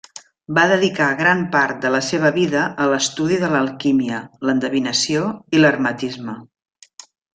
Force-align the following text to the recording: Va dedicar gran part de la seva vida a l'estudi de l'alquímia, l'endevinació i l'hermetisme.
Va 0.57 0.61
dedicar 0.69 1.09
gran 1.19 1.43
part 1.55 1.83
de 1.83 1.91
la 1.95 1.99
seva 2.07 2.31
vida 2.37 2.63
a 2.85 2.87
l'estudi 2.93 3.37
de 3.43 3.49
l'alquímia, 3.57 4.23
l'endevinació 4.51 5.29
i 5.59 5.61
l'hermetisme. 5.63 6.41